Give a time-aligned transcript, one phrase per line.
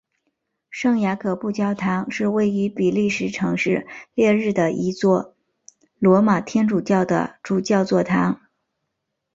[0.71, 3.85] 圣雅各布教堂是位于比利时城市
[4.15, 5.35] 列日的一座
[5.99, 8.41] 罗马天主教的主教座堂。